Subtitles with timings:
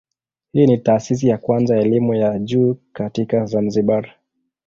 [0.53, 4.15] Hii ni taasisi ya kwanza ya elimu ya juu katika Zanzibar.